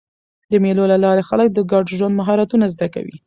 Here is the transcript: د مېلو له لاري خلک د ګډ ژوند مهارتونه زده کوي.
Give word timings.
د 0.51 0.53
مېلو 0.63 0.83
له 0.91 0.97
لاري 1.03 1.23
خلک 1.29 1.47
د 1.51 1.59
ګډ 1.71 1.85
ژوند 1.97 2.17
مهارتونه 2.19 2.65
زده 2.73 2.87
کوي. 2.93 3.15